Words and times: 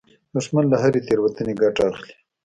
دښمن 0.33 0.65
له 0.69 0.77
هرې 0.83 0.99
تېروتنې 1.07 1.53
ګټه 1.61 1.83
اخلي 1.91 2.15